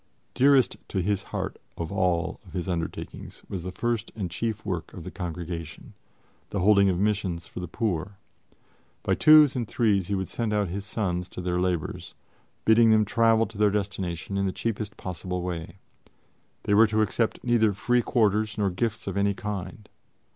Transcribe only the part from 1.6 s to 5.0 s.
of all his undertakings was the first and chief work